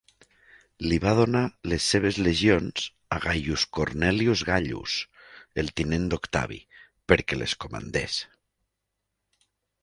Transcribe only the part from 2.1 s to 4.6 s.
legions a Gaius Cornelius